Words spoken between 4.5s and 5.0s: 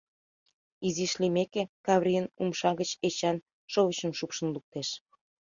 луктеш.